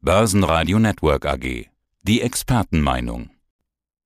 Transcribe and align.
Börsenradio 0.00 0.78
Network 0.78 1.26
AG. 1.26 1.66
Die 2.02 2.20
Expertenmeinung. 2.20 3.30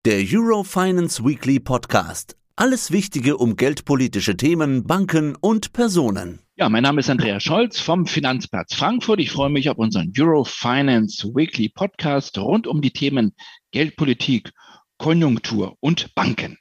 Der 0.06 0.24
Eurofinance 0.26 1.22
Weekly 1.22 1.60
Podcast. 1.60 2.34
Alles 2.56 2.92
Wichtige 2.92 3.36
um 3.36 3.56
geldpolitische 3.56 4.34
Themen, 4.38 4.84
Banken 4.84 5.36
und 5.36 5.74
Personen. 5.74 6.40
Ja, 6.56 6.70
mein 6.70 6.82
Name 6.82 7.00
ist 7.00 7.10
Andreas 7.10 7.42
Scholz 7.42 7.78
vom 7.78 8.06
Finanzplatz 8.06 8.74
Frankfurt. 8.74 9.20
Ich 9.20 9.32
freue 9.32 9.50
mich 9.50 9.68
auf 9.68 9.76
unseren 9.76 10.10
Eurofinance 10.18 11.28
Weekly 11.34 11.68
Podcast 11.68 12.38
rund 12.38 12.66
um 12.66 12.80
die 12.80 12.92
Themen 12.92 13.34
Geldpolitik, 13.70 14.50
Konjunktur 14.96 15.76
und 15.80 16.14
Banken. 16.14 16.56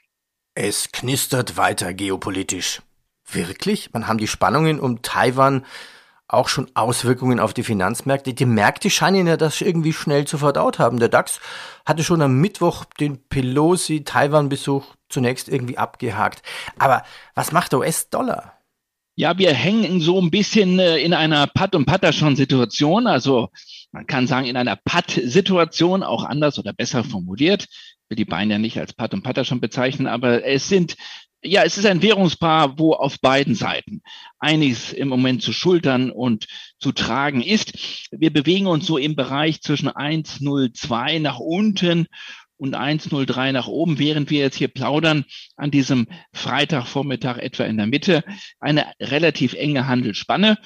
Es 0.55 0.91
knistert 0.91 1.55
weiter 1.55 1.93
geopolitisch. 1.93 2.81
Wirklich? 3.31 3.93
Man 3.93 4.09
haben 4.09 4.17
die 4.17 4.27
Spannungen 4.27 4.81
um 4.81 5.01
Taiwan 5.01 5.65
auch 6.33 6.47
schon 6.47 6.69
Auswirkungen 6.75 7.39
auf 7.39 7.53
die 7.53 7.63
Finanzmärkte. 7.63 8.33
Die 8.33 8.45
Märkte 8.45 8.89
scheinen 8.89 9.27
ja 9.27 9.37
das 9.37 9.61
irgendwie 9.61 9.93
schnell 9.93 10.25
zu 10.25 10.37
verdaut 10.37 10.79
haben. 10.79 10.99
Der 10.99 11.09
DAX 11.09 11.39
hatte 11.85 12.03
schon 12.03 12.21
am 12.21 12.39
Mittwoch 12.39 12.85
den 12.85 13.17
Pelosi-Taiwan-Besuch 13.27 14.85
zunächst 15.09 15.49
irgendwie 15.49 15.77
abgehakt. 15.77 16.41
Aber 16.79 17.03
was 17.35 17.51
macht 17.51 17.73
der 17.73 17.79
US-Dollar? 17.79 18.53
Ja, 19.15 19.37
wir 19.37 19.53
hängen 19.53 19.99
so 19.99 20.21
ein 20.21 20.31
bisschen 20.31 20.79
äh, 20.79 20.97
in 20.97 21.13
einer 21.13 21.45
Patt- 21.47 21.75
und 21.75 21.85
Patterschon-Situation. 21.85 23.07
Also 23.07 23.49
man 23.91 24.07
kann 24.07 24.25
sagen, 24.25 24.47
in 24.47 24.55
einer 24.55 24.77
Patt-Situation, 24.77 26.01
auch 26.01 26.23
anders 26.23 26.57
oder 26.57 26.71
besser 26.71 27.03
formuliert. 27.03 27.67
Ich 27.69 28.09
will 28.09 28.15
die 28.15 28.25
Beine 28.25 28.53
ja 28.53 28.59
nicht 28.59 28.79
als 28.79 28.93
Patt 28.93 29.13
und 29.13 29.23
Patterschon 29.23 29.59
bezeichnen, 29.59 30.07
aber 30.07 30.45
es 30.45 30.69
sind 30.69 30.95
ja, 31.43 31.63
es 31.63 31.77
ist 31.77 31.85
ein 31.85 32.01
Währungspaar, 32.01 32.77
wo 32.77 32.93
auf 32.93 33.19
beiden 33.19 33.55
Seiten 33.55 34.01
einiges 34.39 34.93
im 34.93 35.07
Moment 35.07 35.41
zu 35.41 35.53
schultern 35.53 36.11
und 36.11 36.47
zu 36.79 36.91
tragen 36.91 37.41
ist. 37.41 38.07
Wir 38.11 38.31
bewegen 38.31 38.67
uns 38.67 38.85
so 38.85 38.97
im 38.97 39.15
Bereich 39.15 39.61
zwischen 39.61 39.89
1,02 39.89 41.19
nach 41.19 41.39
unten 41.39 42.07
und 42.57 42.75
1,03 42.75 43.53
nach 43.53 43.67
oben, 43.67 43.97
während 43.97 44.29
wir 44.29 44.39
jetzt 44.39 44.57
hier 44.57 44.67
plaudern 44.67 45.25
an 45.55 45.71
diesem 45.71 46.07
Freitagvormittag 46.31 47.39
etwa 47.39 47.63
in 47.63 47.77
der 47.77 47.87
Mitte. 47.87 48.23
Eine 48.59 48.85
relativ 48.99 49.53
enge 49.53 49.87
Handelsspanne. 49.87 50.59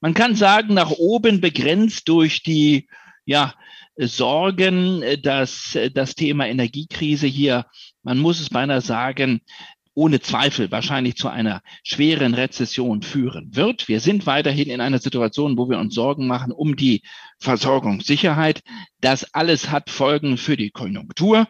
Man 0.00 0.14
kann 0.14 0.36
sagen, 0.36 0.74
nach 0.74 0.92
oben 0.92 1.40
begrenzt 1.40 2.08
durch 2.08 2.44
die 2.44 2.88
ja, 3.24 3.54
Sorgen, 3.96 5.02
dass 5.22 5.76
das 5.92 6.14
Thema 6.14 6.46
Energiekrise 6.46 7.26
hier, 7.26 7.66
man 8.02 8.18
muss 8.18 8.40
es 8.40 8.48
beinahe 8.48 8.80
sagen, 8.80 9.40
ohne 10.00 10.20
Zweifel 10.20 10.70
wahrscheinlich 10.70 11.16
zu 11.16 11.28
einer 11.28 11.60
schweren 11.84 12.32
Rezession 12.32 13.02
führen 13.02 13.54
wird. 13.54 13.86
Wir 13.86 14.00
sind 14.00 14.24
weiterhin 14.24 14.70
in 14.70 14.80
einer 14.80 14.98
Situation, 14.98 15.58
wo 15.58 15.68
wir 15.68 15.78
uns 15.78 15.94
Sorgen 15.94 16.26
machen 16.26 16.52
um 16.52 16.74
die 16.74 17.02
Versorgungssicherheit. 17.38 18.62
Das 19.02 19.34
alles 19.34 19.70
hat 19.70 19.90
Folgen 19.90 20.38
für 20.38 20.56
die 20.56 20.70
Konjunktur. 20.70 21.46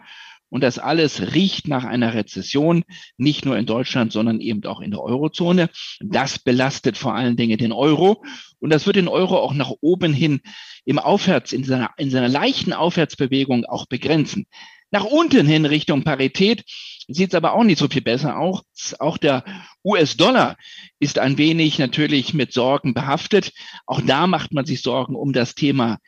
Und 0.49 0.65
das 0.65 0.81
alles 0.81 1.33
riecht 1.33 1.69
nach 1.69 1.85
einer 1.85 2.13
Rezession, 2.13 2.83
nicht 3.17 3.45
nur 3.45 3.57
in 3.57 3.67
Deutschland, 3.67 4.11
sondern 4.11 4.41
eben 4.41 4.65
auch 4.65 4.81
in 4.81 4.91
der 4.91 5.01
Eurozone. 5.01 5.71
Das 6.01 6.41
belastet 6.41 6.99
vor 6.99 7.15
allen 7.15 7.37
Dingen 7.37 7.57
den 7.57 7.71
Euro. 7.71 8.25
Und 8.59 8.71
das 8.71 8.85
wird 8.85 8.97
den 8.97 9.07
Euro 9.07 9.39
auch 9.39 9.55
nach 9.55 9.71
oben 9.81 10.13
hin 10.13 10.41
im 10.85 10.99
Aufwärts, 10.99 11.53
in 11.53 11.63
seiner, 11.63 11.91
in 11.99 12.11
seiner 12.11 12.29
leichten 12.29 12.73
Aufwärtsbewegung 12.73 13.65
auch 13.65 13.87
begrenzen. 13.87 14.47
Nach 14.91 15.05
unten 15.05 15.47
hin 15.47 15.67
Richtung 15.67 16.03
Parität 16.03 16.65
sieht 17.15 17.31
es 17.31 17.35
aber 17.35 17.53
auch 17.55 17.65
nicht 17.65 17.79
so 17.79 17.89
viel 17.89 18.03
besser 18.03 18.39
aus. 18.39 18.63
Auch 18.99 19.19
der 19.19 19.45
US-Dollar 19.85 20.57
ist 20.99 21.19
ein 21.19 21.39
wenig 21.39 21.79
natürlich 21.79 22.35
mit 22.35 22.53
Sorgen 22.53 22.95
behaftet. 22.95 23.53
Auch 23.87 24.01
da 24.01 24.27
macht 24.27 24.53
man 24.53 24.67
sich 24.67 24.83
Sorgen 24.83 25.15
um 25.15 25.33
das 25.33 25.55
Thema 25.55 25.99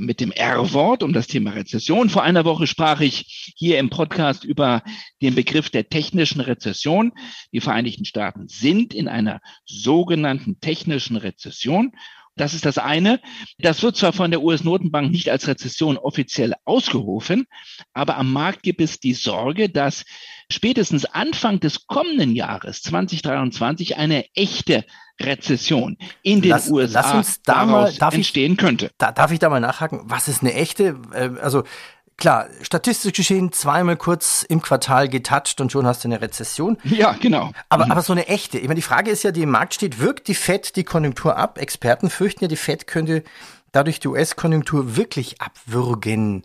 mit 0.00 0.20
dem 0.20 0.32
R-Wort, 0.32 1.02
um 1.02 1.12
das 1.12 1.26
Thema 1.26 1.50
Rezession. 1.50 2.10
Vor 2.10 2.22
einer 2.22 2.44
Woche 2.44 2.66
sprach 2.66 3.00
ich 3.00 3.52
hier 3.56 3.78
im 3.78 3.90
Podcast 3.90 4.44
über 4.44 4.82
den 5.22 5.34
Begriff 5.34 5.70
der 5.70 5.88
technischen 5.88 6.40
Rezession. 6.40 7.12
Die 7.52 7.60
Vereinigten 7.60 8.04
Staaten 8.04 8.48
sind 8.48 8.94
in 8.94 9.08
einer 9.08 9.40
sogenannten 9.66 10.60
technischen 10.60 11.16
Rezession. 11.16 11.92
Das 12.36 12.54
ist 12.54 12.64
das 12.64 12.78
eine. 12.78 13.20
Das 13.58 13.82
wird 13.82 13.96
zwar 13.96 14.12
von 14.12 14.30
der 14.30 14.42
US-Notenbank 14.42 15.10
nicht 15.10 15.28
als 15.28 15.46
Rezession 15.46 15.98
offiziell 15.98 16.54
ausgerufen, 16.64 17.44
aber 17.92 18.16
am 18.16 18.32
Markt 18.32 18.62
gibt 18.62 18.80
es 18.80 18.98
die 18.98 19.12
Sorge, 19.12 19.68
dass 19.68 20.04
spätestens 20.50 21.04
Anfang 21.06 21.60
des 21.60 21.86
kommenden 21.86 22.34
Jahres 22.34 22.82
2023 22.82 23.96
eine 23.96 24.24
echte 24.34 24.84
Rezession 25.20 25.96
in 26.22 26.40
den 26.40 26.50
lass, 26.50 26.70
USA 26.70 27.00
lass 27.00 27.14
uns 27.14 27.42
da 27.42 27.66
mal, 27.66 27.92
entstehen 28.12 28.52
ich, 28.52 28.58
könnte. 28.58 28.90
Da, 28.98 29.12
darf 29.12 29.32
ich 29.32 29.38
da 29.38 29.48
mal 29.48 29.60
nachhaken? 29.60 30.00
Was 30.04 30.28
ist 30.28 30.42
eine 30.42 30.54
echte? 30.54 30.96
Äh, 31.12 31.30
also 31.40 31.64
klar, 32.16 32.46
statistisch 32.62 33.12
geschehen 33.12 33.52
zweimal 33.52 33.96
kurz 33.96 34.42
im 34.42 34.62
Quartal 34.62 35.08
getoucht 35.08 35.60
und 35.60 35.72
schon 35.72 35.86
hast 35.86 36.04
du 36.04 36.08
eine 36.08 36.20
Rezession. 36.20 36.78
Ja, 36.84 37.12
genau. 37.20 37.52
Aber, 37.68 37.86
mhm. 37.86 37.92
aber 37.92 38.02
so 38.02 38.12
eine 38.12 38.28
echte. 38.28 38.58
Ich 38.58 38.64
meine, 38.64 38.76
die 38.76 38.82
Frage 38.82 39.10
ist 39.10 39.22
ja, 39.22 39.32
die 39.32 39.42
im 39.42 39.50
Markt 39.50 39.74
steht, 39.74 39.98
wirkt 39.98 40.28
die 40.28 40.34
FED 40.34 40.76
die 40.76 40.84
Konjunktur 40.84 41.36
ab? 41.36 41.58
Experten 41.58 42.10
fürchten 42.10 42.44
ja, 42.44 42.48
die 42.48 42.56
FED 42.56 42.86
könnte 42.86 43.24
dadurch 43.72 44.00
die 44.00 44.08
US-Konjunktur 44.08 44.96
wirklich 44.96 45.40
abwürgen. 45.40 46.44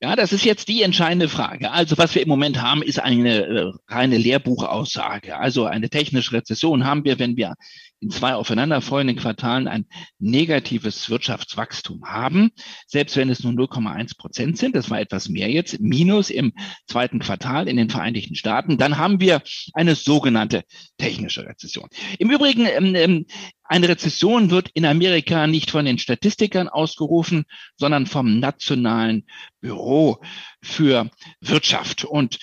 Ja, 0.00 0.14
das 0.14 0.32
ist 0.32 0.44
jetzt 0.44 0.68
die 0.68 0.82
entscheidende 0.82 1.28
Frage. 1.28 1.72
Also 1.72 1.98
was 1.98 2.14
wir 2.14 2.22
im 2.22 2.28
Moment 2.28 2.62
haben, 2.62 2.82
ist 2.82 3.00
eine 3.00 3.44
äh, 3.46 3.72
reine 3.88 4.16
Lehrbuchaussage. 4.16 5.36
Also 5.36 5.64
eine 5.64 5.90
technische 5.90 6.34
Rezession 6.34 6.84
haben 6.84 7.04
wir, 7.04 7.18
wenn 7.18 7.36
wir 7.36 7.54
in 8.00 8.10
zwei 8.10 8.34
aufeinanderfolgenden 8.34 9.16
Quartalen 9.16 9.68
ein 9.68 9.86
negatives 10.18 11.10
Wirtschaftswachstum 11.10 12.04
haben, 12.04 12.50
selbst 12.86 13.16
wenn 13.16 13.30
es 13.30 13.42
nur 13.42 13.52
0,1 13.52 14.16
Prozent 14.16 14.58
sind, 14.58 14.76
das 14.76 14.90
war 14.90 15.00
etwas 15.00 15.28
mehr 15.28 15.50
jetzt, 15.50 15.80
minus 15.80 16.30
im 16.30 16.52
zweiten 16.86 17.18
Quartal 17.18 17.68
in 17.68 17.76
den 17.76 17.90
Vereinigten 17.90 18.34
Staaten, 18.34 18.78
dann 18.78 18.98
haben 18.98 19.20
wir 19.20 19.42
eine 19.72 19.94
sogenannte 19.94 20.64
technische 20.96 21.44
Rezession. 21.44 21.88
Im 22.18 22.30
Übrigen, 22.30 22.66
ähm, 22.66 22.94
ähm 22.94 23.26
eine 23.70 23.88
Rezession 23.88 24.50
wird 24.50 24.70
in 24.70 24.86
Amerika 24.86 25.46
nicht 25.46 25.70
von 25.70 25.84
den 25.84 25.98
Statistikern 25.98 26.68
ausgerufen, 26.68 27.44
sondern 27.76 28.06
vom 28.06 28.40
Nationalen 28.40 29.26
Büro 29.60 30.22
für 30.62 31.10
Wirtschaft. 31.42 32.06
Und 32.06 32.38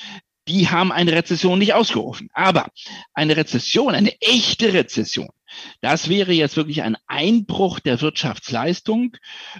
die 0.47 0.69
haben 0.69 0.91
eine 0.91 1.13
Rezession 1.13 1.59
nicht 1.59 1.73
ausgerufen. 1.73 2.29
Aber 2.33 2.69
eine 3.13 3.35
Rezession, 3.35 3.95
eine 3.95 4.13
echte 4.21 4.73
Rezession, 4.73 5.29
das 5.81 6.09
wäre 6.09 6.33
jetzt 6.33 6.57
wirklich 6.57 6.83
ein 6.83 6.97
Einbruch 7.07 7.79
der 7.79 8.01
Wirtschaftsleistung, 8.01 9.17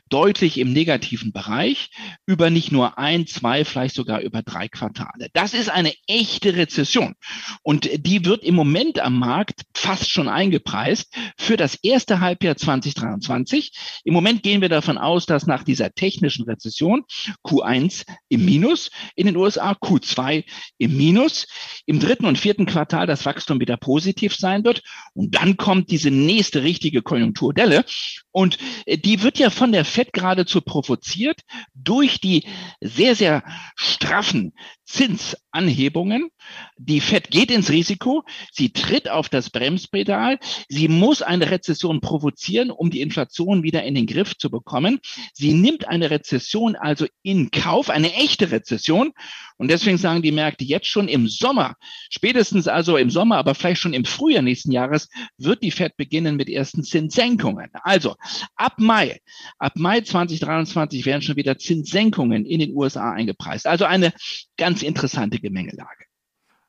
deutlich 0.10 0.58
im 0.58 0.74
negativen 0.74 1.32
Bereich, 1.32 1.90
über 2.26 2.50
nicht 2.50 2.72
nur 2.72 2.98
ein, 2.98 3.28
zwei, 3.28 3.66
vielleicht 3.66 3.96
sogar 3.96 4.22
über 4.22 4.42
drei 4.42 4.68
Quartale. 4.68 5.30
Das 5.34 5.54
ist 5.54 5.70
eine 5.70 5.94
echte 6.08 6.56
Rezession. 6.56 7.16
Und 7.64 7.90
die 8.06 8.26
wird 8.26 8.44
im 8.44 8.56
Moment 8.56 9.00
am 9.00 9.20
Markt 9.20 9.62
fast 9.74 10.10
schon 10.10 10.28
eingepreist 10.28 11.14
für 11.38 11.58
das 11.58 11.76
erste 11.76 12.20
Halbjahr 12.20 12.58
2023. 12.58 13.72
Im 14.04 14.14
Moment 14.14 14.44
gehen 14.44 14.62
wir 14.62 14.70
davon 14.70 14.98
aus, 14.98 15.26
dass 15.26 15.48
nach 15.48 15.64
dieser 15.64 15.94
technischen 15.94 16.46
Rezession 16.46 17.04
Q1 17.44 18.06
im 18.30 18.46
Minus 18.46 18.92
in 19.16 19.28
den 19.28 19.38
USA, 19.38 19.72
Q2 19.72 20.44
im 20.78 20.98
Minus, 20.98 21.48
im 21.86 22.00
dritten 22.00 22.26
und 22.26 22.38
vierten 22.38 22.66
Quartal 22.66 23.08
das 23.08 23.26
Wachstum 23.26 23.60
wieder 23.60 23.78
positiv 23.78 24.36
sein 24.36 24.64
wird. 24.64 24.82
Und 25.14 25.36
dann 25.36 25.58
kommt 25.58 25.85
kommt 25.86 25.92
diese 25.92 26.10
nächste 26.10 26.64
richtige 26.64 27.02
Konjunkturdelle. 27.02 27.86
Und 28.32 28.58
äh, 28.86 28.98
die 28.98 29.22
wird 29.22 29.38
ja 29.38 29.50
von 29.50 29.72
der 29.72 29.86
FED 29.86 30.14
geradezu 30.14 30.62
provoziert 30.62 31.42
durch 31.74 32.20
die 32.20 32.44
sehr, 32.82 33.16
sehr 33.16 33.44
straffen 33.76 34.54
Zinsanhebungen. 34.86 36.30
Die 36.78 37.02
FED 37.02 37.30
geht 37.30 37.52
ins 37.52 37.70
Risiko. 37.70 38.24
Sie 38.52 38.72
tritt 38.72 39.10
auf 39.10 39.30
das 39.30 39.50
Bremspedal. 39.50 40.40
Sie 40.70 40.88
muss 40.88 41.22
eine 41.22 41.50
Rezession 41.52 42.02
provozieren, 42.02 42.72
um 42.72 42.90
die 42.90 43.02
Inflation 43.02 43.64
wieder 43.64 43.84
in 43.84 43.96
den 43.96 44.06
Griff 44.08 44.38
zu 44.38 44.50
bekommen. 44.50 45.00
Sie 45.34 45.54
nimmt 45.54 45.88
eine 45.88 46.10
Rezession 46.10 46.76
also 46.76 47.06
in 47.24 47.52
Kauf, 47.52 47.90
eine 47.90 48.14
echte 48.14 48.52
Rezession. 48.52 49.12
Und 49.58 49.70
deswegen 49.70 49.98
sagen 49.98 50.22
die 50.22 50.32
Märkte 50.32 50.66
jetzt 50.66 50.88
schon 50.88 51.08
im 51.08 51.28
Sommer, 51.28 51.76
spätestens 52.10 52.68
also 52.68 52.98
im 52.98 53.10
Sommer, 53.10 53.38
aber 53.38 53.56
vielleicht 53.56 53.82
schon 53.82 53.94
im 53.94 54.06
Frühjahr 54.06 54.42
nächsten 54.42 54.72
Jahres, 54.72 55.08
wird 55.38 55.64
die 55.64 55.72
FED 55.72 55.96
beginnen 55.98 56.36
mit 56.36 56.50
ersten 56.50 56.84
Zinssenkungen. 56.84 57.70
Also 57.84 58.16
ab 58.56 58.74
Mai, 58.78 59.20
ab 59.58 59.74
Mai 59.76 60.02
2023 60.02 61.06
werden 61.06 61.22
schon 61.22 61.38
wieder 61.38 61.58
Zinssenkungen 61.58 62.46
in 62.46 62.60
den 62.60 62.76
USA 62.76 63.14
eingepreist. 63.14 63.66
Also 63.66 63.86
eine 63.86 64.14
ganz 64.58 64.84
interessante 64.84 65.40
Gemengelage. 65.40 66.06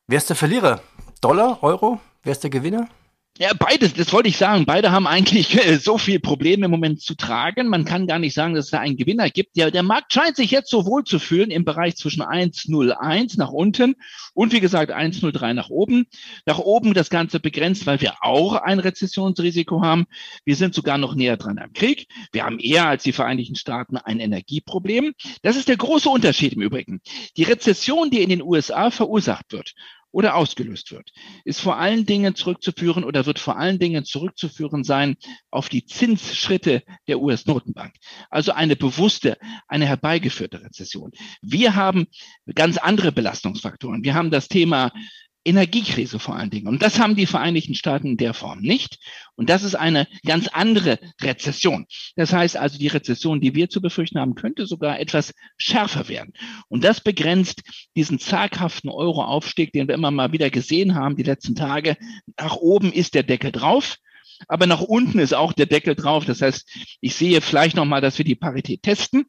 Wer 0.07 0.17
ist 0.17 0.29
der 0.29 0.37
Verlierer? 0.37 0.81
Dollar, 1.21 1.61
Euro? 1.63 1.99
Wer 2.23 2.31
ist 2.31 2.43
der 2.43 2.49
Gewinner? 2.49 2.87
Ja, 3.39 3.53
beides, 3.53 3.93
das 3.93 4.11
wollte 4.13 4.29
ich 4.29 4.37
sagen. 4.37 4.65
Beide 4.65 4.91
haben 4.91 5.05
eigentlich 5.05 5.55
äh, 5.55 5.77
so 5.77 5.99
viel 5.99 6.19
Probleme 6.19 6.65
im 6.65 6.71
Moment 6.71 7.01
zu 7.01 7.13
tragen. 7.13 7.67
Man 7.67 7.85
kann 7.85 8.07
gar 8.07 8.17
nicht 8.17 8.33
sagen, 8.33 8.55
dass 8.55 8.65
es 8.65 8.71
da 8.71 8.79
einen 8.79 8.97
Gewinner 8.97 9.29
gibt. 9.29 9.57
Ja, 9.57 9.69
der 9.69 9.83
Markt 9.83 10.11
scheint 10.11 10.35
sich 10.35 10.49
jetzt 10.49 10.71
so 10.71 10.87
wohl 10.87 11.03
zu 11.03 11.19
fühlen 11.19 11.51
im 11.51 11.63
Bereich 11.63 11.97
zwischen 11.97 12.23
1,01 12.23 13.37
nach 13.37 13.51
unten 13.51 13.95
und 14.33 14.53
wie 14.53 14.59
gesagt 14.59 14.91
1,03 14.91 15.53
nach 15.53 15.69
oben. 15.69 16.07
Nach 16.47 16.57
oben 16.57 16.95
das 16.95 17.11
Ganze 17.11 17.39
begrenzt, 17.39 17.85
weil 17.85 18.01
wir 18.01 18.15
auch 18.21 18.55
ein 18.55 18.79
Rezessionsrisiko 18.79 19.83
haben. 19.83 20.07
Wir 20.43 20.55
sind 20.55 20.73
sogar 20.73 20.97
noch 20.97 21.13
näher 21.13 21.37
dran 21.37 21.59
am 21.59 21.73
Krieg. 21.73 22.07
Wir 22.31 22.43
haben 22.43 22.57
eher 22.57 22.87
als 22.87 23.03
die 23.03 23.13
Vereinigten 23.13 23.55
Staaten 23.55 23.97
ein 23.97 24.19
Energieproblem. 24.19 25.13
Das 25.43 25.57
ist 25.57 25.67
der 25.67 25.77
große 25.77 26.09
Unterschied 26.09 26.53
im 26.53 26.63
Übrigen. 26.63 27.01
Die 27.37 27.43
Rezession, 27.43 28.09
die 28.09 28.23
in 28.23 28.29
den 28.29 28.41
USA 28.41 28.89
verursacht 28.89 29.51
wird, 29.51 29.75
oder 30.17 30.33
ausgelöst 30.33 30.91
wird, 30.91 31.11
ist 31.45 31.61
vor 31.61 31.77
allen 31.77 32.07
Dingen 32.07 32.33
zurückzuführen 32.33 33.03
oder 33.03 33.27
wird 33.27 33.37
vor 33.37 33.59
allen 33.59 33.77
Dingen 33.77 34.03
zurückzuführen 34.03 34.83
sein 34.83 35.15
auf 35.51 35.69
die 35.69 35.85
Zinsschritte 35.85 36.81
der 37.07 37.19
US-Notenbank. 37.19 37.93
Also 38.31 38.51
eine 38.51 38.75
bewusste, 38.75 39.37
eine 39.67 39.85
herbeigeführte 39.85 40.63
Rezession. 40.63 41.11
Wir 41.43 41.75
haben 41.75 42.07
ganz 42.55 42.79
andere 42.79 43.11
Belastungsfaktoren. 43.11 44.03
Wir 44.03 44.15
haben 44.15 44.31
das 44.31 44.47
Thema 44.47 44.91
Energiekrise 45.47 46.19
vor 46.19 46.35
allen 46.35 46.49
Dingen. 46.49 46.67
Und 46.67 46.81
das 46.81 46.99
haben 46.99 47.15
die 47.15 47.25
Vereinigten 47.25 47.73
Staaten 47.73 48.07
in 48.07 48.17
der 48.17 48.33
Form 48.33 48.59
nicht. 48.59 48.99
Und 49.35 49.49
das 49.49 49.63
ist 49.63 49.75
eine 49.75 50.07
ganz 50.25 50.47
andere 50.49 50.99
Rezession. 51.21 51.85
Das 52.15 52.33
heißt 52.33 52.57
also, 52.57 52.77
die 52.77 52.87
Rezession, 52.87 53.39
die 53.39 53.55
wir 53.55 53.69
zu 53.69 53.81
befürchten 53.81 54.19
haben, 54.19 54.35
könnte 54.35 54.65
sogar 54.65 54.99
etwas 54.99 55.33
schärfer 55.57 56.09
werden. 56.09 56.33
Und 56.67 56.83
das 56.83 57.01
begrenzt 57.01 57.61
diesen 57.95 58.19
zaghaften 58.19 58.89
Euro-Aufstieg, 58.89 59.71
den 59.71 59.87
wir 59.87 59.95
immer 59.95 60.11
mal 60.11 60.31
wieder 60.31 60.49
gesehen 60.49 60.95
haben, 60.95 61.15
die 61.15 61.23
letzten 61.23 61.55
Tage. 61.55 61.97
Nach 62.37 62.55
oben 62.57 62.91
ist 62.91 63.13
der 63.13 63.23
Deckel 63.23 63.51
drauf. 63.51 63.97
Aber 64.47 64.67
nach 64.67 64.81
unten 64.81 65.19
ist 65.19 65.33
auch 65.33 65.53
der 65.53 65.65
Deckel 65.65 65.95
drauf. 65.95 66.25
Das 66.25 66.41
heißt, 66.41 66.69
ich 67.01 67.15
sehe 67.15 67.41
vielleicht 67.41 67.75
nochmal, 67.75 68.01
dass 68.01 68.17
wir 68.17 68.25
die 68.25 68.35
Parität 68.35 68.83
testen. 68.83 69.25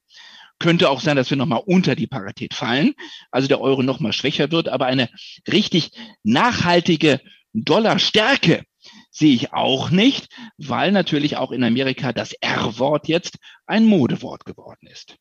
Könnte 0.59 0.91
auch 0.91 1.01
sein, 1.01 1.17
dass 1.17 1.31
wir 1.31 1.37
nochmal 1.37 1.63
unter 1.65 1.95
die 1.95 2.07
Parität 2.07 2.55
fallen, 2.55 2.95
also 3.31 3.49
der 3.49 3.61
Euro 3.61 3.83
nochmal 3.83 4.13
schwächer 4.13 4.51
wird, 4.51 4.69
aber 4.69 4.87
eine 4.87 5.09
richtig 5.47 5.93
nachhaltige 6.25 7.21
Dollarstärke 7.53 8.65
sehe 9.11 9.35
ich 9.35 9.53
auch 9.53 9.91
nicht, 9.91 10.29
weil 10.57 10.93
natürlich 10.93 11.37
auch 11.37 11.53
in 11.53 11.65
Amerika 11.65 12.13
das 12.13 12.33
R-Wort 12.33 13.09
jetzt 13.09 13.39
ein 13.67 13.85
Modewort 13.85 14.45
geworden 14.45 14.87
ist. 14.87 15.17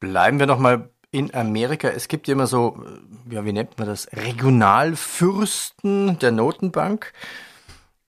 Bleiben 0.00 0.38
wir 0.38 0.46
nochmal 0.46 0.90
in 1.10 1.34
Amerika. 1.34 1.88
Es 1.88 2.08
gibt 2.08 2.28
ja 2.28 2.32
immer 2.32 2.46
so, 2.46 2.82
ja, 3.30 3.44
wie 3.44 3.52
nennt 3.52 3.78
man 3.78 3.86
das, 3.86 4.08
Regionalfürsten 4.12 6.18
der 6.18 6.32
Notenbank. 6.32 7.12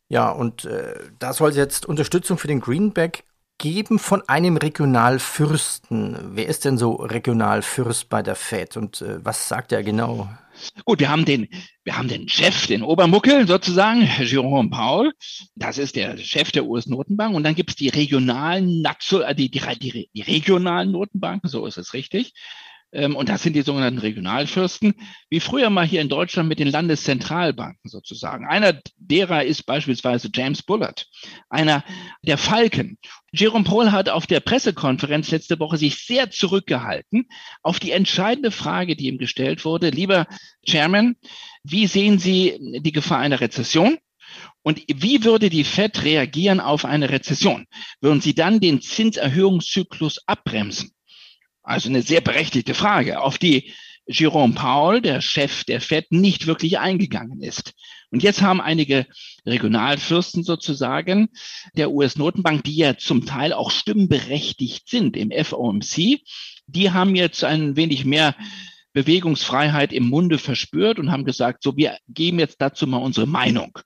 Ja, 0.08 0.31
und 0.31 0.64
äh, 0.64 0.94
da 1.19 1.32
soll 1.32 1.52
jetzt 1.55 1.87
Unterstützung 1.87 2.38
für 2.38 2.49
den 2.49 2.61
Greenback 2.61 3.25
geben 3.58 3.98
von 3.98 4.22
einem 4.28 4.56
Regionalfürsten. 4.56 6.18
Wer 6.34 6.46
ist 6.46 6.64
denn 6.64 6.78
so 6.78 6.94
Regionalfürst 6.94 8.08
bei 8.08 8.22
der 8.22 8.36
Fed 8.36 8.76
und 8.76 9.00
äh, 9.02 9.24
was 9.24 9.48
sagt 9.48 9.72
er 9.72 9.82
genau? 9.82 10.28
Gut, 10.84 11.00
wir 11.00 11.10
haben 11.10 11.24
den, 11.24 11.48
wir 11.84 11.96
haben 11.98 12.08
den 12.08 12.28
Chef, 12.28 12.66
den 12.66 12.82
Obermuckel 12.82 13.46
sozusagen, 13.46 14.08
Jerome 14.20 14.70
Paul. 14.70 15.12
Das 15.54 15.78
ist 15.78 15.96
der 15.96 16.16
Chef 16.16 16.50
der 16.50 16.64
US-Notenbank. 16.64 17.34
Und 17.34 17.44
dann 17.44 17.54
gibt 17.54 17.70
es 17.70 17.76
die 17.76 17.88
regionalen, 17.88 18.82
die, 19.36 19.50
die, 19.50 20.08
die 20.14 20.22
regionalen 20.22 20.92
Notenbanken, 20.92 21.50
so 21.50 21.66
ist 21.66 21.76
es 21.76 21.92
richtig. 21.92 22.32
Ähm, 22.92 23.16
und 23.16 23.28
das 23.28 23.42
sind 23.42 23.54
die 23.54 23.62
sogenannten 23.62 23.98
Regionalfürsten, 23.98 24.94
wie 25.28 25.40
früher 25.40 25.70
mal 25.70 25.86
hier 25.86 26.00
in 26.00 26.08
Deutschland 26.08 26.48
mit 26.48 26.58
den 26.58 26.70
Landeszentralbanken 26.70 27.90
sozusagen. 27.90 28.46
Einer 28.46 28.80
derer 28.96 29.44
ist 29.44 29.64
beispielsweise 29.64 30.30
James 30.32 30.62
Bullard, 30.62 31.06
einer 31.48 31.84
der 32.22 32.38
Falken. 32.38 32.98
Jerome 33.32 33.64
Paul 33.64 33.92
hat 33.92 34.08
auf 34.08 34.26
der 34.26 34.40
Pressekonferenz 34.40 35.30
letzte 35.30 35.58
Woche 35.58 35.76
sich 35.76 36.06
sehr 36.06 36.30
zurückgehalten 36.30 37.28
auf 37.62 37.80
die 37.80 37.90
entscheidende 37.90 38.50
Frage, 38.50 38.96
die 38.96 39.08
ihm 39.08 39.18
gestellt 39.18 39.64
wurde. 39.64 39.90
Lieber 39.90 40.26
Chairman, 40.66 41.16
wie 41.64 41.86
sehen 41.86 42.18
Sie 42.18 42.80
die 42.80 42.92
Gefahr 42.92 43.18
einer 43.18 43.40
Rezession? 43.40 43.98
Und 44.62 44.82
wie 44.88 45.22
würde 45.22 45.48
die 45.48 45.64
Fed 45.64 46.02
reagieren 46.02 46.60
auf 46.60 46.84
eine 46.84 47.10
Rezession? 47.10 47.66
Würden 48.00 48.20
Sie 48.20 48.34
dann 48.34 48.58
den 48.58 48.80
Zinserhöhungszyklus 48.80 50.20
abbremsen? 50.26 50.95
Also 51.66 51.88
eine 51.88 52.02
sehr 52.02 52.20
berechtigte 52.20 52.74
Frage, 52.74 53.20
auf 53.20 53.38
die 53.38 53.72
Jerome 54.06 54.54
Powell, 54.54 55.00
der 55.00 55.20
Chef 55.20 55.64
der 55.64 55.80
Fed, 55.80 56.12
nicht 56.12 56.46
wirklich 56.46 56.78
eingegangen 56.78 57.42
ist. 57.42 57.72
Und 58.12 58.22
jetzt 58.22 58.40
haben 58.40 58.60
einige 58.60 59.04
Regionalfürsten 59.44 60.44
sozusagen 60.44 61.28
der 61.76 61.90
US-Notenbank, 61.90 62.62
die 62.62 62.76
ja 62.76 62.96
zum 62.96 63.26
Teil 63.26 63.52
auch 63.52 63.72
stimmberechtigt 63.72 64.88
sind 64.88 65.16
im 65.16 65.32
FOMC, 65.32 66.20
die 66.68 66.92
haben 66.92 67.16
jetzt 67.16 67.42
ein 67.42 67.74
wenig 67.74 68.04
mehr 68.04 68.36
Bewegungsfreiheit 68.92 69.92
im 69.92 70.08
Munde 70.08 70.38
verspürt 70.38 71.00
und 71.00 71.10
haben 71.10 71.24
gesagt, 71.24 71.64
so, 71.64 71.76
wir 71.76 71.98
geben 72.08 72.38
jetzt 72.38 72.60
dazu 72.60 72.86
mal 72.86 72.98
unsere 72.98 73.26
Meinung. 73.26 73.76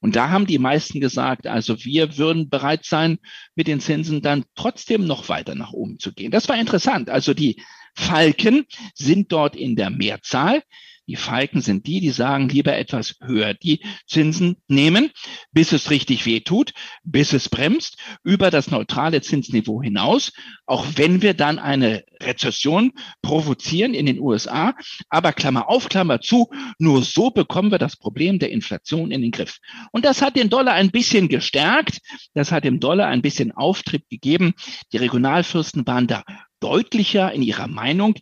Und 0.00 0.16
da 0.16 0.30
haben 0.30 0.46
die 0.46 0.58
meisten 0.58 1.00
gesagt, 1.00 1.46
also 1.46 1.84
wir 1.84 2.18
würden 2.18 2.48
bereit 2.48 2.84
sein, 2.84 3.18
mit 3.54 3.66
den 3.66 3.80
Zinsen 3.80 4.22
dann 4.22 4.44
trotzdem 4.54 5.06
noch 5.06 5.28
weiter 5.28 5.54
nach 5.54 5.72
oben 5.72 5.98
zu 5.98 6.12
gehen. 6.12 6.30
Das 6.30 6.48
war 6.48 6.58
interessant. 6.58 7.10
Also 7.10 7.34
die 7.34 7.62
Falken 7.94 8.66
sind 8.94 9.32
dort 9.32 9.56
in 9.56 9.74
der 9.74 9.90
Mehrzahl. 9.90 10.62
Die 11.08 11.16
Falken 11.16 11.60
sind 11.60 11.86
die, 11.86 12.00
die 12.00 12.10
sagen, 12.10 12.48
lieber 12.48 12.76
etwas 12.76 13.14
höher 13.22 13.54
die 13.54 13.80
Zinsen 14.06 14.56
nehmen, 14.66 15.10
bis 15.52 15.72
es 15.72 15.90
richtig 15.90 16.26
weh 16.26 16.40
tut, 16.40 16.72
bis 17.04 17.32
es 17.32 17.48
bremst, 17.48 17.98
über 18.24 18.50
das 18.50 18.70
neutrale 18.70 19.20
Zinsniveau 19.20 19.82
hinaus, 19.82 20.32
auch 20.66 20.84
wenn 20.96 21.22
wir 21.22 21.34
dann 21.34 21.60
eine 21.60 22.04
Rezession 22.20 22.92
provozieren 23.22 23.94
in 23.94 24.06
den 24.06 24.18
USA. 24.18 24.74
Aber 25.08 25.32
Klammer 25.32 25.68
auf, 25.68 25.88
Klammer 25.88 26.20
zu, 26.20 26.50
nur 26.78 27.02
so 27.02 27.30
bekommen 27.30 27.70
wir 27.70 27.78
das 27.78 27.96
Problem 27.96 28.40
der 28.40 28.50
Inflation 28.50 29.12
in 29.12 29.22
den 29.22 29.30
Griff. 29.30 29.58
Und 29.92 30.04
das 30.04 30.22
hat 30.22 30.34
den 30.34 30.50
Dollar 30.50 30.74
ein 30.74 30.90
bisschen 30.90 31.28
gestärkt. 31.28 31.98
Das 32.34 32.50
hat 32.50 32.64
dem 32.64 32.80
Dollar 32.80 33.06
ein 33.06 33.22
bisschen 33.22 33.52
Auftrieb 33.52 34.08
gegeben. 34.08 34.54
Die 34.92 34.96
Regionalfürsten 34.96 35.86
waren 35.86 36.08
da 36.08 36.24
deutlicher 36.58 37.32
in 37.32 37.42
ihrer 37.42 37.68
Meinung, 37.68 38.14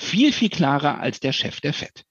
viel, 0.00 0.32
viel 0.32 0.48
klarer 0.48 0.98
als 1.00 1.20
der 1.20 1.32
Chef 1.32 1.60
der 1.60 1.74
FED. 1.74 2.04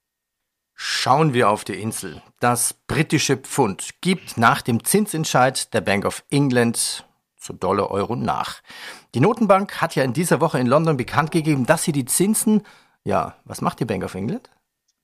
Schauen 0.82 1.34
wir 1.34 1.50
auf 1.50 1.64
die 1.64 1.74
Insel. 1.74 2.22
Das 2.40 2.72
britische 2.72 3.36
Pfund 3.36 4.00
gibt 4.00 4.38
nach 4.38 4.62
dem 4.62 4.82
Zinsentscheid 4.82 5.74
der 5.74 5.82
Bank 5.82 6.06
of 6.06 6.24
England 6.30 7.04
zu 7.36 7.52
Dollar 7.52 7.90
Euro 7.90 8.16
nach. 8.16 8.62
Die 9.14 9.20
Notenbank 9.20 9.82
hat 9.82 9.94
ja 9.94 10.04
in 10.04 10.14
dieser 10.14 10.40
Woche 10.40 10.58
in 10.58 10.66
London 10.66 10.96
bekannt 10.96 11.32
gegeben, 11.32 11.66
dass 11.66 11.84
sie 11.84 11.92
die 11.92 12.06
Zinsen, 12.06 12.62
ja, 13.04 13.36
was 13.44 13.60
macht 13.60 13.80
die 13.80 13.84
Bank 13.84 14.02
of 14.04 14.14
England? 14.14 14.48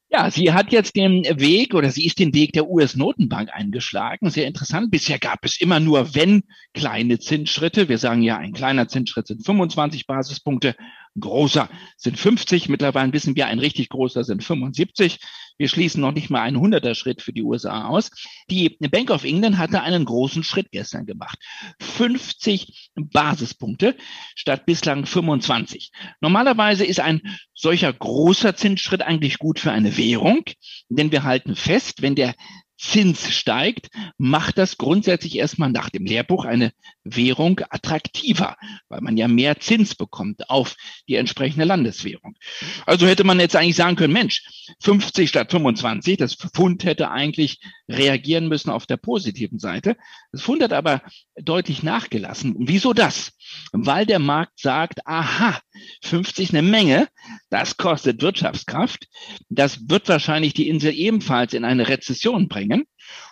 Ja, 0.08 0.30
sie 0.30 0.54
hat 0.54 0.72
jetzt 0.72 0.96
den 0.96 1.24
Weg 1.38 1.74
oder 1.74 1.90
sie 1.90 2.06
ist 2.06 2.18
den 2.20 2.32
Weg 2.32 2.54
der 2.54 2.70
US-Notenbank 2.70 3.50
eingeschlagen. 3.52 4.30
Sehr 4.30 4.46
interessant. 4.46 4.90
Bisher 4.90 5.18
gab 5.18 5.44
es 5.44 5.60
immer 5.60 5.78
nur, 5.78 6.14
wenn 6.14 6.44
kleine 6.72 7.18
Zinsschritte. 7.18 7.90
Wir 7.90 7.98
sagen 7.98 8.22
ja, 8.22 8.38
ein 8.38 8.54
kleiner 8.54 8.88
Zinsschritt 8.88 9.26
sind 9.26 9.44
25 9.44 10.06
Basispunkte 10.06 10.74
großer 11.18 11.68
sind 11.96 12.18
50. 12.18 12.68
Mittlerweile 12.68 13.12
wissen 13.12 13.36
wir, 13.36 13.46
ein 13.46 13.58
richtig 13.58 13.88
großer 13.88 14.24
sind 14.24 14.44
75. 14.44 15.18
Wir 15.58 15.68
schließen 15.68 16.00
noch 16.00 16.12
nicht 16.12 16.28
mal 16.28 16.42
einen 16.42 16.58
hunderter 16.60 16.94
Schritt 16.94 17.22
für 17.22 17.32
die 17.32 17.42
USA 17.42 17.88
aus. 17.88 18.10
Die 18.50 18.76
Bank 18.78 19.10
of 19.10 19.24
England 19.24 19.56
hatte 19.56 19.82
einen 19.82 20.04
großen 20.04 20.42
Schritt 20.42 20.70
gestern 20.70 21.06
gemacht. 21.06 21.38
50 21.80 22.90
Basispunkte 22.94 23.96
statt 24.34 24.66
bislang 24.66 25.06
25. 25.06 25.92
Normalerweise 26.20 26.84
ist 26.84 27.00
ein 27.00 27.22
solcher 27.54 27.92
großer 27.92 28.54
Zinsschritt 28.54 29.02
eigentlich 29.02 29.38
gut 29.38 29.58
für 29.58 29.72
eine 29.72 29.96
Währung, 29.96 30.42
denn 30.88 31.10
wir 31.10 31.22
halten 31.22 31.56
fest, 31.56 32.02
wenn 32.02 32.14
der 32.14 32.34
Zins 32.78 33.34
steigt, 33.34 33.88
macht 34.18 34.58
das 34.58 34.76
grundsätzlich 34.76 35.36
erstmal 35.36 35.70
nach 35.70 35.88
dem 35.88 36.04
Lehrbuch 36.04 36.44
eine 36.44 36.72
Währung 37.04 37.60
attraktiver, 37.70 38.56
weil 38.88 39.00
man 39.00 39.16
ja 39.16 39.28
mehr 39.28 39.58
Zins 39.60 39.94
bekommt 39.94 40.50
auf 40.50 40.76
die 41.08 41.14
entsprechende 41.14 41.64
Landeswährung. 41.64 42.36
Also 42.84 43.06
hätte 43.06 43.24
man 43.24 43.40
jetzt 43.40 43.56
eigentlich 43.56 43.76
sagen 43.76 43.96
können, 43.96 44.12
Mensch, 44.12 44.42
50 44.80 45.28
statt 45.28 45.50
25, 45.50 46.18
das 46.18 46.34
Pfund 46.34 46.84
hätte 46.84 47.10
eigentlich 47.10 47.60
reagieren 47.88 48.48
müssen 48.48 48.70
auf 48.70 48.86
der 48.86 48.96
positiven 48.98 49.58
Seite. 49.58 49.96
Das 50.32 50.42
Pfund 50.42 50.62
hat 50.62 50.72
aber 50.72 51.02
deutlich 51.36 51.82
nachgelassen. 51.82 52.54
wieso 52.58 52.92
das? 52.92 53.32
Weil 53.72 54.06
der 54.06 54.18
Markt 54.18 54.58
sagt, 54.60 55.06
aha, 55.06 55.60
50 56.02 56.50
eine 56.50 56.62
Menge, 56.62 57.08
das 57.50 57.76
kostet 57.76 58.22
Wirtschaftskraft, 58.22 59.06
das 59.48 59.88
wird 59.88 60.08
wahrscheinlich 60.08 60.54
die 60.54 60.68
Insel 60.68 60.92
ebenfalls 60.94 61.52
in 61.52 61.64
eine 61.64 61.88
Rezession 61.88 62.48
bringen. 62.48 62.84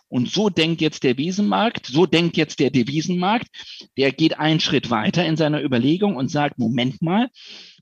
Und 0.09 0.31
so 0.31 0.49
denkt 0.49 0.81
jetzt 0.81 1.03
der 1.03 1.17
Wiesenmarkt, 1.19 1.87
so 1.87 2.07
denkt 2.07 2.37
jetzt 2.37 2.61
der 2.61 2.71
Devisenmarkt, 2.71 3.49
der 3.97 4.13
geht 4.13 4.39
einen 4.39 4.61
Schritt 4.61 4.91
weiter 4.91 5.25
in 5.25 5.37
seiner 5.37 5.63
Überlegung 5.63 6.17
und 6.17 6.31
sagt, 6.31 6.59
Moment 6.59 7.03
mal, 7.03 7.31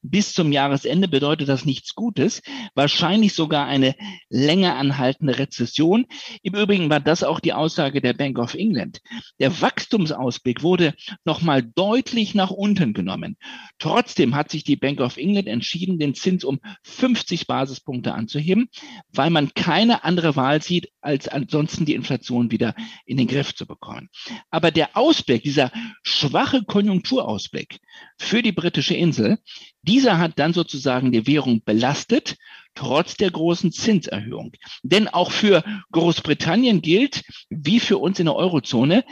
bis 0.02 0.32
zum 0.32 0.50
Jahresende 0.50 1.06
bedeutet 1.06 1.48
das 1.48 1.64
nichts 1.64 1.94
Gutes, 1.94 2.42
wahrscheinlich 2.74 3.34
sogar 3.34 3.66
eine 3.66 3.94
länger 4.28 4.76
anhaltende 4.76 5.38
Rezession. 5.38 6.06
Im 6.42 6.54
Übrigen 6.54 6.90
war 6.90 7.00
das 7.00 7.22
auch 7.22 7.38
die 7.38 7.52
Aussage 7.52 8.00
der 8.00 8.12
Bank 8.12 8.38
of 8.38 8.54
England. 8.54 9.00
Der 9.38 9.60
Wachstumsausblick 9.60 10.62
wurde 10.62 10.94
nochmal 11.24 11.62
deutlich 11.62 12.34
nach 12.34 12.50
unten 12.50 12.94
genommen. 12.94 13.36
Trotzdem 13.78 14.34
hat 14.34 14.50
sich 14.50 14.64
die 14.64 14.76
Bank 14.76 15.00
of 15.00 15.16
England 15.16 15.46
entschieden, 15.46 15.98
den 15.98 16.14
Zins 16.14 16.44
um 16.44 16.58
50 16.82 17.46
Basispunkte 17.46 18.12
anzuheben, 18.12 18.68
weil 19.12 19.30
man 19.30 19.54
keine 19.54 20.02
andere 20.02 20.34
Wahl 20.34 20.62
sieht, 20.62 20.88
als 21.00 21.28
ansonsten 21.28 21.81
die 21.84 21.94
Inflation 21.94 22.50
wieder 22.50 22.74
in 23.06 23.16
den 23.16 23.26
Griff 23.26 23.54
zu 23.54 23.66
bekommen. 23.66 24.08
Aber 24.50 24.70
der 24.70 24.96
Ausblick, 24.96 25.42
dieser 25.42 25.70
schwache 26.02 26.64
Konjunkturausblick 26.64 27.80
für 28.18 28.42
die 28.42 28.52
britische 28.52 28.94
Insel, 28.94 29.38
dieser 29.82 30.18
hat 30.18 30.38
dann 30.38 30.52
sozusagen 30.52 31.12
die 31.12 31.26
Währung 31.26 31.62
belastet, 31.64 32.36
trotz 32.74 33.16
der 33.16 33.30
großen 33.30 33.72
Zinserhöhung. 33.72 34.52
Denn 34.82 35.08
auch 35.08 35.30
für 35.30 35.62
Großbritannien 35.92 36.80
gilt, 36.80 37.22
wie 37.50 37.80
für 37.80 37.98
uns 37.98 38.18
in 38.18 38.26
der 38.26 38.36
Eurozone, 38.36 39.04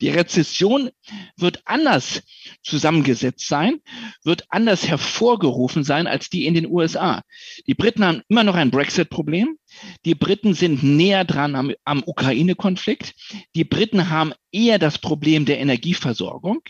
die 0.00 0.10
Rezession 0.10 0.90
wird 1.36 1.62
anders 1.64 2.22
zusammengesetzt 2.62 3.48
sein, 3.48 3.80
wird 4.22 4.44
anders 4.50 4.86
hervorgerufen 4.86 5.82
sein 5.82 6.06
als 6.06 6.28
die 6.28 6.46
in 6.46 6.54
den 6.54 6.66
USA. 6.66 7.22
Die 7.66 7.74
Briten 7.74 8.04
haben 8.04 8.22
immer 8.28 8.44
noch 8.44 8.54
ein 8.54 8.70
Brexit-Problem. 8.70 9.56
Die 10.04 10.14
Briten 10.14 10.54
sind 10.54 10.82
näher 10.82 11.24
dran 11.24 11.54
am, 11.54 11.72
am 11.84 12.02
Ukraine-Konflikt. 12.04 13.14
Die 13.54 13.64
Briten 13.64 14.10
haben 14.10 14.32
eher 14.52 14.78
das 14.78 14.98
Problem 14.98 15.44
der 15.44 15.58
Energieversorgung, 15.58 16.60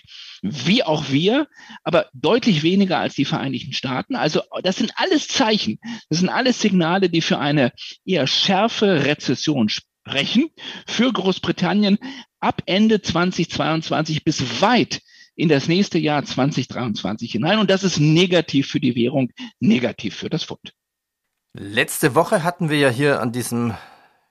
wie 0.42 0.82
auch 0.82 1.10
wir, 1.10 1.48
aber 1.84 2.08
deutlich 2.12 2.62
weniger 2.62 2.98
als 2.98 3.14
die 3.14 3.24
Vereinigten 3.24 3.72
Staaten. 3.72 4.16
Also 4.16 4.42
das 4.62 4.76
sind 4.76 4.92
alles 4.96 5.28
Zeichen, 5.28 5.78
das 6.08 6.20
sind 6.20 6.28
alles 6.28 6.60
Signale, 6.60 7.08
die 7.08 7.20
für 7.20 7.38
eine 7.38 7.72
eher 8.04 8.26
schärfe 8.26 9.04
Rezession 9.04 9.68
sprechen. 9.68 10.50
Für 10.86 11.12
Großbritannien 11.12 11.98
ab 12.40 12.62
Ende 12.66 13.02
2022 13.02 14.24
bis 14.24 14.60
weit 14.60 15.00
in 15.38 15.48
das 15.48 15.68
nächste 15.68 15.98
Jahr 15.98 16.24
2023 16.24 17.30
hinein. 17.30 17.58
Und 17.58 17.70
das 17.70 17.84
ist 17.84 17.98
negativ 17.98 18.66
für 18.68 18.80
die 18.80 18.96
Währung, 18.96 19.30
negativ 19.60 20.16
für 20.16 20.28
das 20.28 20.44
Pfund. 20.44 20.72
Letzte 21.54 22.14
Woche 22.14 22.42
hatten 22.42 22.68
wir 22.68 22.78
ja 22.78 22.88
hier 22.88 23.20
an 23.20 23.32
diesem 23.32 23.74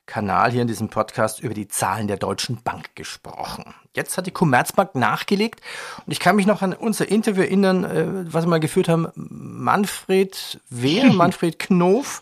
Kanal, 0.06 0.52
hier 0.52 0.62
in 0.62 0.68
diesem 0.68 0.90
Podcast 0.90 1.42
über 1.42 1.54
die 1.54 1.68
Zahlen 1.68 2.08
der 2.08 2.18
Deutschen 2.18 2.62
Bank 2.62 2.96
gesprochen. 2.96 3.74
Jetzt 3.96 4.18
hat 4.18 4.28
die 4.28 4.32
Commerzbank 4.32 4.94
nachgelegt 4.94 5.62
und 6.06 6.12
ich 6.12 6.20
kann 6.20 6.36
mich 6.36 6.46
noch 6.46 6.62
an 6.62 6.74
unser 6.74 7.10
Interview 7.10 7.42
erinnern, 7.42 7.84
äh, 7.84 8.34
was 8.34 8.46
wir 8.46 8.50
mal 8.50 8.60
geführt 8.60 8.88
haben. 8.88 9.08
Manfred 9.16 10.62
Wehr, 10.70 11.06
Manfred 11.14 11.58
Knof. 11.58 12.22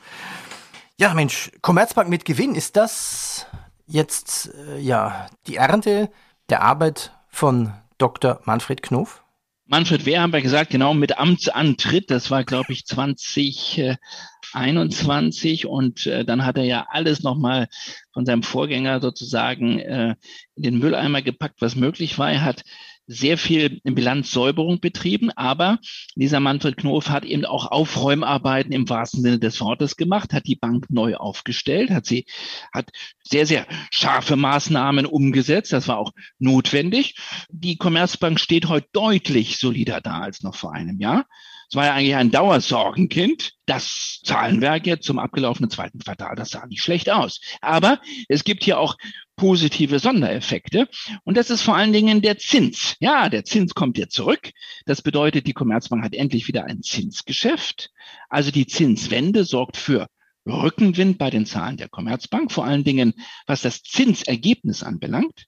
Ja, 0.98 1.14
Mensch, 1.14 1.52
Commerzbank 1.62 2.10
mit 2.10 2.24
Gewinn, 2.24 2.56
ist 2.56 2.78
das 2.78 3.48
jetzt 3.86 4.52
äh, 4.56 4.80
ja 4.80 5.28
die 5.46 5.58
Ernte 5.58 6.10
der 6.50 6.62
Arbeit 6.62 7.12
von 7.28 7.74
Dr. 7.98 8.40
Manfred 8.46 8.82
Knof? 8.82 9.25
Manfred 9.68 10.06
Wehr 10.06 10.22
haben 10.22 10.32
wir 10.32 10.44
gesagt, 10.44 10.70
genau 10.70 10.94
mit 10.94 11.18
Amtsantritt, 11.18 12.12
das 12.12 12.30
war 12.30 12.44
glaube 12.44 12.72
ich 12.72 12.86
2021 12.86 15.66
und 15.66 16.06
äh, 16.06 16.24
dann 16.24 16.46
hat 16.46 16.58
er 16.58 16.66
ja 16.66 16.86
alles 16.90 17.24
nochmal 17.24 17.68
von 18.14 18.28
seinem 18.28 18.44
Vorgänger 18.44 19.02
sozusagen 19.02 19.80
äh, 19.80 20.14
in 20.56 20.64
den 20.64 20.78
Mülleimer 20.78 21.24
gepackt, 21.24 21.62
was 21.62 21.76
möglich 21.76 22.20
war. 22.20 22.32
Er 22.32 22.44
hat 22.44 22.64
sehr 23.08 23.38
viel 23.38 23.82
Bilanzsäuberung 23.84 24.80
betrieben, 24.80 25.32
aber 25.32 25.80
dieser 26.16 26.40
Manfred 26.40 26.78
Knof 26.78 27.10
hat 27.10 27.26
eben 27.26 27.46
auch 27.46 27.68
Aufräumarbeiten 27.72 28.72
im 28.72 28.90
wahrsten 28.90 29.22
Sinne 29.22 29.40
des 29.40 29.62
Wortes 29.62 29.96
gemacht, 29.96 30.34
hat 30.34 30.48
die 30.48 30.56
Bank 30.56 30.88
neu 30.90 31.16
aufgestellt, 31.16 31.92
hat 31.92 32.06
sie, 32.06 32.26
hat 32.74 32.90
sehr, 33.24 33.46
sehr 33.46 33.68
scharfe 33.92 34.36
Maßnahmen 34.36 35.06
umgesetzt. 35.06 35.74
Das 35.74 35.88
war 35.88 35.98
auch 35.98 36.12
notwendig. 36.40 37.16
Die 37.50 37.78
Commerzbank 37.78 38.40
steht 38.40 38.68
heute 38.68 38.88
deutlich 38.92 39.58
solider 39.58 40.02
da 40.02 40.20
als 40.20 40.42
noch 40.42 40.56
vor 40.56 40.74
einem 40.74 41.00
Jahr. 41.00 41.26
Es 41.70 41.76
war 41.76 41.86
ja 41.86 41.94
eigentlich 41.94 42.16
ein 42.16 42.32
Dauersorgenkind. 42.32 43.54
Das 43.66 44.22
Zahlenwerk 44.24 44.86
jetzt 44.86 45.06
zum 45.06 45.20
abgelaufenen 45.20 45.70
zweiten 45.70 46.00
Quartal, 46.00 46.36
das 46.36 46.52
sah 46.52 46.66
nicht 46.68 46.84
schlecht 46.84 47.10
aus. 47.10 47.42
Aber 47.62 48.00
es 48.30 48.44
gibt 48.44 48.64
hier 48.64 48.80
auch 48.80 48.96
positive 49.36 50.00
Sondereffekte. 50.00 50.88
Und 51.24 51.38
das 51.38 51.50
ist 51.50 51.62
vor 51.62 51.76
allen 51.76 51.94
Dingen 51.94 52.22
der 52.22 52.38
Zins. 52.38 52.96
Ja, 53.00 53.30
der 53.30 53.44
Zins 53.44 53.74
kommt 53.74 53.98
jetzt 53.98 54.16
zurück. 54.16 54.52
Das 54.86 55.02
bedeutet, 55.02 55.48
die 55.48 55.54
Commerzbank 55.54 56.04
hat 56.04 56.14
endlich 56.14 56.48
wieder 56.48 56.66
ein 56.66 56.84
Zinsgeschäft. 56.84 57.90
Also 58.30 58.52
die 58.52 58.68
Zinswende 58.68 59.44
sorgt 59.44 59.78
für 59.78 60.08
Rückenwind 60.48 61.18
bei 61.18 61.30
den 61.30 61.46
Zahlen 61.46 61.78
der 61.78 61.90
Commerzbank, 61.90 62.52
vor 62.52 62.66
allen 62.66 62.84
Dingen 62.84 63.16
was 63.48 63.62
das 63.62 63.82
Zinsergebnis 63.82 64.84
anbelangt. 64.84 65.48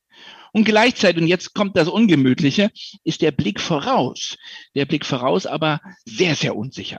Und 0.57 0.63
gleichzeitig, 0.63 1.21
und 1.21 1.27
jetzt 1.27 1.53
kommt 1.53 1.77
das 1.77 1.87
Ungemütliche, 1.87 2.71
ist 3.03 3.21
der 3.21 3.31
Blick 3.31 3.61
voraus. 3.61 4.37
Der 4.73 4.87
Blick 4.87 5.05
voraus 5.05 5.45
aber 5.45 5.79
sehr, 6.03 6.33
sehr 6.33 6.55
unsicher. 6.55 6.97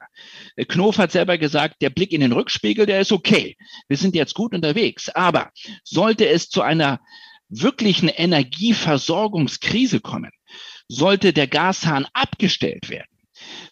Knof 0.69 0.99
hat 0.99 1.11
selber 1.11 1.39
gesagt, 1.39 1.83
der 1.83 1.91
Blick 1.91 2.13
in 2.13 2.21
den 2.21 2.31
Rückspiegel, 2.31 2.87
der 2.87 3.01
ist 3.01 3.11
okay. 3.11 3.57
Wir 3.89 3.97
sind 3.97 4.15
jetzt 4.15 4.35
gut 4.35 4.55
unterwegs. 4.55 5.09
Aber 5.09 5.51
sollte 5.83 6.29
es 6.29 6.51
zu 6.51 6.63
einer 6.63 7.01
wirklichen 7.49 8.09
Energieversorgungskrise 8.09 9.99
kommen, 9.99 10.31
sollte 10.87 11.33
der 11.33 11.49
Gashahn 11.49 12.07
abgestellt 12.13 12.89
werden, 12.91 13.11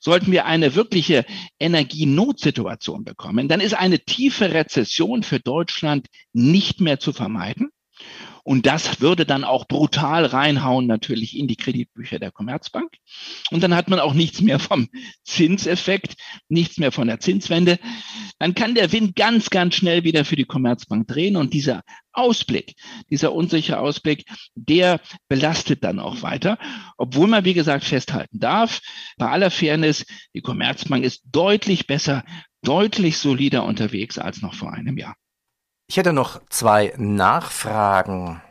sollten 0.00 0.32
wir 0.32 0.46
eine 0.46 0.74
wirkliche 0.74 1.24
Energienotsituation 1.60 3.04
bekommen, 3.04 3.46
dann 3.46 3.60
ist 3.60 3.74
eine 3.74 4.00
tiefe 4.00 4.52
Rezession 4.52 5.22
für 5.22 5.38
Deutschland 5.38 6.08
nicht 6.32 6.80
mehr 6.80 6.98
zu 6.98 7.12
vermeiden. 7.12 7.70
Und 8.46 8.64
das 8.64 9.00
würde 9.00 9.26
dann 9.26 9.42
auch 9.42 9.66
brutal 9.66 10.24
reinhauen 10.24 10.86
natürlich 10.86 11.36
in 11.36 11.48
die 11.48 11.56
Kreditbücher 11.56 12.20
der 12.20 12.30
Commerzbank. 12.30 12.92
Und 13.50 13.60
dann 13.60 13.74
hat 13.74 13.88
man 13.88 13.98
auch 13.98 14.14
nichts 14.14 14.40
mehr 14.40 14.60
vom 14.60 14.88
Zinseffekt, 15.24 16.14
nichts 16.48 16.78
mehr 16.78 16.92
von 16.92 17.08
der 17.08 17.18
Zinswende. 17.18 17.80
Dann 18.38 18.54
kann 18.54 18.76
der 18.76 18.92
Wind 18.92 19.16
ganz, 19.16 19.50
ganz 19.50 19.74
schnell 19.74 20.04
wieder 20.04 20.24
für 20.24 20.36
die 20.36 20.44
Commerzbank 20.44 21.08
drehen. 21.08 21.34
Und 21.34 21.54
dieser 21.54 21.82
Ausblick, 22.12 22.76
dieser 23.10 23.32
unsichere 23.32 23.80
Ausblick, 23.80 24.26
der 24.54 25.00
belastet 25.28 25.82
dann 25.82 25.98
auch 25.98 26.22
weiter. 26.22 26.56
Obwohl 26.98 27.26
man, 27.26 27.44
wie 27.44 27.54
gesagt, 27.54 27.82
festhalten 27.82 28.38
darf, 28.38 28.80
bei 29.18 29.28
aller 29.28 29.50
Fairness, 29.50 30.06
die 30.34 30.40
Commerzbank 30.40 31.04
ist 31.04 31.22
deutlich 31.32 31.88
besser, 31.88 32.22
deutlich 32.62 33.18
solider 33.18 33.64
unterwegs 33.64 34.18
als 34.18 34.40
noch 34.40 34.54
vor 34.54 34.72
einem 34.72 34.98
Jahr. 34.98 35.16
Ich 35.88 35.96
hätte 35.96 36.12
noch 36.12 36.40
zwei 36.48 36.92
Nachfragen. 36.96 38.42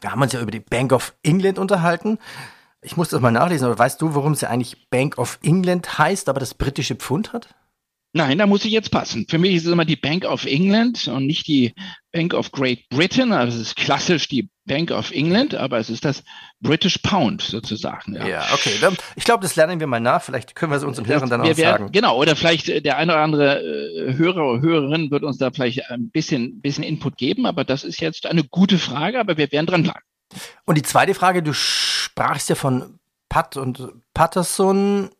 Wir 0.00 0.12
haben 0.12 0.20
uns 0.20 0.32
ja 0.32 0.40
über 0.40 0.50
die 0.50 0.60
Bank 0.60 0.92
of 0.92 1.14
England 1.22 1.58
unterhalten. 1.58 2.18
Ich 2.82 2.98
muss 2.98 3.08
das 3.08 3.20
mal 3.20 3.30
nachlesen, 3.30 3.66
aber 3.66 3.78
weißt 3.78 4.02
du, 4.02 4.14
warum 4.14 4.34
sie 4.34 4.48
eigentlich 4.48 4.90
Bank 4.90 5.16
of 5.16 5.38
England 5.42 5.98
heißt, 5.98 6.28
aber 6.28 6.40
das 6.40 6.52
britische 6.52 6.96
Pfund 6.96 7.32
hat? 7.32 7.54
Nein, 8.14 8.36
da 8.36 8.46
muss 8.46 8.64
ich 8.66 8.72
jetzt 8.72 8.90
passen. 8.90 9.26
Für 9.28 9.38
mich 9.38 9.54
ist 9.54 9.64
es 9.64 9.72
immer 9.72 9.86
die 9.86 9.96
Bank 9.96 10.26
of 10.26 10.44
England 10.44 11.08
und 11.08 11.26
nicht 11.26 11.48
die 11.48 11.74
Bank 12.12 12.34
of 12.34 12.52
Great 12.52 12.86
Britain. 12.90 13.32
Also 13.32 13.56
es 13.56 13.68
ist 13.68 13.76
klassisch 13.76 14.28
die 14.28 14.50
Bank 14.66 14.90
of 14.90 15.10
England, 15.12 15.54
aber 15.54 15.78
es 15.78 15.88
ist 15.88 16.04
das 16.04 16.22
British 16.60 16.98
Pound 16.98 17.40
sozusagen. 17.40 18.14
Ja, 18.14 18.26
ja 18.26 18.44
okay. 18.52 18.70
Ich 19.16 19.24
glaube, 19.24 19.42
das 19.42 19.56
lernen 19.56 19.80
wir 19.80 19.86
mal 19.86 19.98
nach. 19.98 20.22
Vielleicht 20.22 20.54
können 20.54 20.72
wir 20.72 20.76
es 20.76 20.84
unseren 20.84 21.06
Hörern 21.06 21.30
dann 21.30 21.40
auch 21.40 21.54
sagen. 21.54 21.90
Genau, 21.90 22.18
oder 22.18 22.36
vielleicht 22.36 22.68
äh, 22.68 22.82
der 22.82 22.98
eine 22.98 23.12
oder 23.12 23.22
andere 23.22 23.62
äh, 23.62 24.14
Hörer 24.14 24.46
oder 24.46 24.60
Hörerin 24.60 25.10
wird 25.10 25.22
uns 25.22 25.38
da 25.38 25.50
vielleicht 25.50 25.90
ein 25.90 26.10
bisschen, 26.10 26.60
bisschen 26.60 26.84
Input 26.84 27.16
geben, 27.16 27.46
aber 27.46 27.64
das 27.64 27.82
ist 27.82 28.00
jetzt 28.00 28.26
eine 28.26 28.44
gute 28.44 28.78
Frage, 28.78 29.18
aber 29.20 29.38
wir 29.38 29.50
werden 29.50 29.66
dran 29.66 29.82
bleiben. 29.84 30.00
Und 30.66 30.76
die 30.76 30.82
zweite 30.82 31.14
Frage, 31.14 31.42
du 31.42 31.54
sprachst 31.54 32.50
ja 32.50 32.56
von 32.56 32.98
Pat 33.30 33.56
und 33.56 33.88
Patterson. 34.12 35.10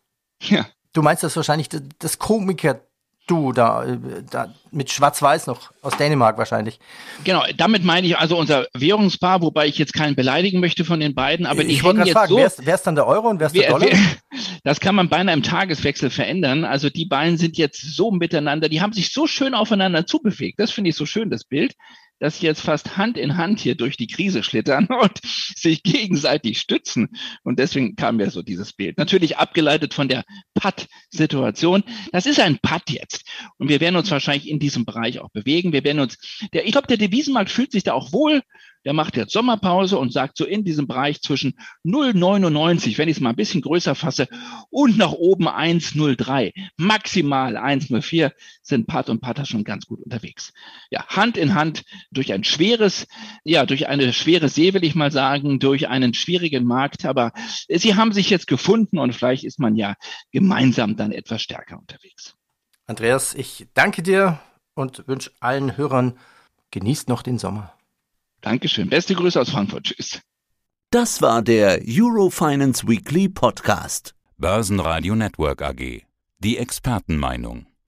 Ja. 0.43 0.67
Du 0.93 1.03
meinst 1.03 1.23
das 1.23 1.37
wahrscheinlich 1.37 1.69
das 1.99 2.19
Komiker 2.19 2.81
du 3.27 3.53
da, 3.53 3.87
da 4.31 4.53
mit 4.71 4.91
Schwarz-Weiß 4.91 5.47
noch 5.47 5.71
aus 5.81 5.97
Dänemark 5.97 6.39
wahrscheinlich. 6.39 6.81
Genau, 7.25 7.45
damit 7.57 7.85
meine 7.85 8.07
ich 8.07 8.19
also 8.19 8.37
unser 8.37 8.67
Währungspaar, 8.75 9.43
wobei 9.43 9.67
ich 9.67 9.79
jetzt 9.79 9.95
keinen 9.95 10.17
beleidigen 10.17 10.61
möchte 10.61 10.85
von 10.85 10.99
den 11.01 11.15
beiden, 11.15 11.47
aber 11.47 11.63
ich 11.63 11.85
wollte 11.85 12.01
gerade 12.01 12.11
fragen, 12.11 12.29
so, 12.31 12.37
wer 12.37 12.75
ist 12.75 12.87
dann 12.87 12.95
der 12.95 13.07
Euro 13.07 13.29
und 13.29 13.39
wer 13.39 13.47
ist 13.47 13.57
der 13.57 13.71
Dollar? 13.71 13.87
Wer, 13.87 13.99
das 14.65 14.81
kann 14.81 14.95
man 14.95 15.09
beinahe 15.09 15.35
im 15.35 15.43
Tageswechsel 15.43 16.11
verändern. 16.11 16.65
Also 16.65 16.91
die 16.91 17.07
beiden 17.07 17.39
sind 17.39 17.57
jetzt 17.57 17.81
so 17.95 18.11
miteinander, 18.11 18.69
die 18.69 18.81
haben 18.81 18.93
sich 18.93 19.13
so 19.13 19.27
schön 19.27 19.55
aufeinander 19.55 20.07
zubewegt. 20.07 20.59
Das 20.59 20.73
finde 20.73 20.91
ich 20.91 20.97
so 20.97 21.07
schön, 21.07 21.31
das 21.31 21.45
Bild 21.45 21.75
dass 22.23 22.38
sie 22.38 22.47
jetzt 22.47 22.61
fast 22.61 22.97
Hand 22.97 23.19
in 23.19 23.37
Hand 23.37 23.59
hier 23.59 23.75
durch 23.75 23.97
die 23.97 24.07
Krise 24.07 24.45
schlittern 24.45 24.87
und 25.02 25.19
sich 25.23 25.83
gegenseitig 25.83 26.61
stützen. 26.61 27.09
Und 27.43 27.59
deswegen 27.59 27.97
kam 27.97 28.17
mir 28.17 28.31
so 28.31 28.43
dieses 28.43 28.73
Bild. 28.73 28.97
Natürlich 28.97 29.38
abgeleitet 29.38 29.93
von 29.93 30.07
der 30.07 30.25
Putt-Situation. 30.55 31.83
Das 32.12 32.26
ist 32.26 32.38
ein 32.38 32.61
Putt 32.62 32.91
jetzt. 32.91 33.25
Und 33.59 33.69
wir 33.69 33.81
werden 33.81 33.97
uns 33.97 34.09
wahrscheinlich 34.12 34.49
in 34.49 34.61
diesem 34.61 34.85
Bereich 34.85 35.19
auch 35.19 35.31
bewegen. 35.31 35.73
Wir 35.73 35.83
werden 35.83 35.99
uns, 35.99 36.17
der, 36.52 36.64
ich 36.64 36.71
glaube, 36.71 36.87
der 36.87 36.97
Devisenmarkt 36.97 37.50
fühlt 37.50 37.73
sich 37.73 37.83
da 37.83 37.93
auch 37.93 38.12
wohl. 38.12 38.43
Der 38.85 38.93
macht 38.93 39.17
jetzt 39.17 39.33
Sommerpause 39.33 39.99
und 39.99 40.12
sagt 40.12 40.37
so 40.37 40.45
in 40.45 40.65
diesem 40.65 40.87
Bereich 40.87 41.21
zwischen 41.23 41.55
0,99, 41.85 42.99
wenn 42.99 43.09
ich 43.09 43.17
es 43.17 43.21
mal 43.21 43.31
ein 43.31 43.37
bisschen 43.37 43.62
größer 43.62 43.95
fasse, 43.95 44.29
und 44.71 44.99
nach 44.99 45.12
oben 45.12 45.49
1,03, 45.49 46.53
maximal 46.77 47.57
1,04 47.57 48.33
sind 48.62 48.87
Pat 48.87 49.09
und 49.09 49.21
Pater 49.21 49.45
schon 49.45 49.65
ganz 49.65 49.87
gut 49.87 50.01
unterwegs. 50.01 50.53
Ja, 50.91 51.07
Hand 51.09 51.37
in 51.37 51.55
Hand 51.55 51.85
durch 52.11 52.33
ein 52.33 52.45
schweres, 52.45 53.07
ja, 53.45 53.67
durch 53.67 53.89
eine 53.89 54.12
schwere 54.12 54.49
See, 54.49 54.75
will 54.75 54.85
ich 54.85 54.95
mal 54.95 55.12
sagen, 55.12 55.59
durch 55.59 55.89
einen 55.89 56.15
schwierigen 56.15 56.65
Markt. 56.65 57.05
Aber 57.05 57.33
sie 57.69 57.95
haben 57.95 58.12
sich 58.12 58.31
jetzt 58.31 58.47
gefunden 58.47 58.99
und 58.99 59.15
vielleicht 59.15 59.45
ist 59.45 59.59
man 59.59 59.77
ja 59.77 59.95
gemeinsam 60.31 60.97
dann 60.97 61.12
etwas 61.12 61.43
stärker 61.43 61.79
unterwegs. 61.79 62.35
Andreas, 62.87 63.35
ich 63.35 63.67
danke 63.75 64.03
dir 64.03 64.41
und 64.75 65.07
wünsche 65.07 65.31
allen 65.41 65.77
Hörern, 65.77 66.19
genießt 66.71 67.09
noch 67.09 67.23
den 67.23 67.39
Sommer. 67.39 67.75
Dankeschön. 68.43 68.91
Beste 68.91 69.15
Grüße 69.15 69.41
aus 69.41 69.51
Frankfurt. 69.51 69.85
Tschüss. 69.85 70.21
Das 70.91 71.23
war 71.23 71.41
der 71.41 71.81
Eurofinance 71.87 72.87
Weekly 72.87 73.29
Podcast. 73.31 74.15
Börsenradio 74.37 75.15
Network 75.15 75.63
AG. 75.63 76.03
Die 76.39 76.59
Expertenmeinung. 76.59 77.67